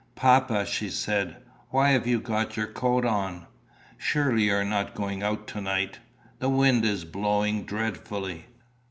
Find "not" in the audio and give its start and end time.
4.65-4.95